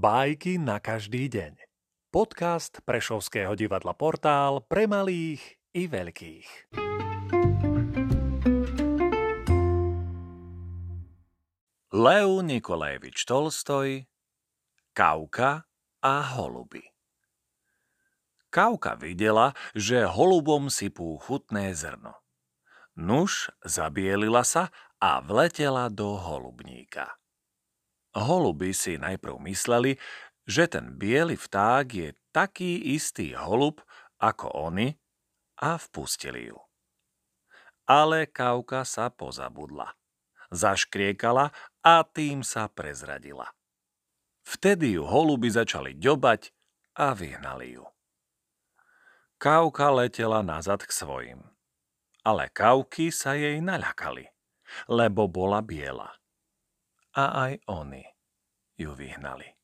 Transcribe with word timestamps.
Bajky 0.00 0.56
na 0.56 0.80
každý 0.80 1.28
deň. 1.28 1.60
Podcast 2.08 2.80
Prešovského 2.88 3.52
divadla 3.52 3.92
Portál 3.92 4.64
pre 4.64 4.88
malých 4.88 5.60
i 5.76 5.84
veľkých. 5.92 6.72
Leo 11.92 12.40
Nikolajvič 12.40 13.28
Tolstoj 13.28 14.08
Kauka 14.96 15.68
a 16.00 16.14
holuby 16.32 16.80
Kauka 18.48 18.96
videla, 18.96 19.52
že 19.76 20.08
holubom 20.08 20.72
sypú 20.72 21.20
chutné 21.20 21.76
zrno. 21.76 22.16
Nuž 22.96 23.52
zabielila 23.68 24.48
sa 24.48 24.72
a 24.96 25.20
vletela 25.20 25.92
do 25.92 26.16
holubníka. 26.16 27.19
Holuby 28.10 28.74
si 28.74 28.98
najprv 28.98 29.38
mysleli, 29.46 29.94
že 30.42 30.66
ten 30.66 30.98
biely 30.98 31.38
vták 31.38 31.86
je 31.94 32.08
taký 32.34 32.98
istý 32.98 33.38
holub 33.38 33.78
ako 34.18 34.50
oni 34.70 34.98
a 35.62 35.78
vpustili 35.78 36.50
ju. 36.50 36.58
Ale 37.86 38.26
Kauka 38.26 38.82
sa 38.82 39.10
pozabudla. 39.14 39.94
Zaškriekala 40.50 41.54
a 41.86 41.94
tým 42.02 42.42
sa 42.42 42.66
prezradila. 42.66 43.46
Vtedy 44.42 44.98
ju 44.98 45.06
holuby 45.06 45.46
začali 45.46 45.94
ďobať 45.94 46.50
a 46.98 47.14
vyhnali 47.14 47.78
ju. 47.78 47.86
Kauka 49.38 49.94
letela 49.94 50.42
nazad 50.42 50.82
k 50.82 50.90
svojim. 50.90 51.40
Ale 52.26 52.50
kauky 52.50 53.14
sa 53.14 53.38
jej 53.38 53.62
naľakali, 53.62 54.26
lebo 54.90 55.30
bola 55.30 55.62
biela 55.62 56.19
a 57.14 57.46
aj 57.46 57.58
oni 57.66 58.04
ju 58.78 58.94
vyhnali. 58.94 59.59